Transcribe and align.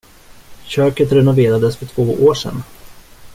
Köket 0.67 1.11
renoverades 1.11 1.77
för 1.77 1.85
två 1.85 2.03
år 2.03 2.33
sen. 2.33 2.63